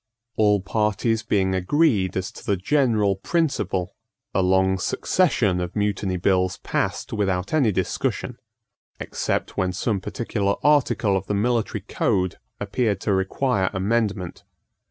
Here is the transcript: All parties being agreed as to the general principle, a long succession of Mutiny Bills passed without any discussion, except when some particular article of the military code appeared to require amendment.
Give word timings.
All 0.35 0.61
parties 0.61 1.21
being 1.21 1.53
agreed 1.53 2.17
as 2.17 2.31
to 2.31 2.43
the 2.43 2.57
general 2.57 3.17
principle, 3.17 3.93
a 4.33 4.41
long 4.41 4.79
succession 4.79 5.59
of 5.59 5.75
Mutiny 5.75 6.17
Bills 6.17 6.57
passed 6.63 7.13
without 7.13 7.53
any 7.53 7.71
discussion, 7.71 8.39
except 8.99 9.57
when 9.57 9.71
some 9.73 10.01
particular 10.01 10.55
article 10.63 11.15
of 11.15 11.27
the 11.27 11.35
military 11.35 11.81
code 11.81 12.37
appeared 12.59 12.99
to 13.01 13.13
require 13.13 13.69
amendment. 13.73 14.43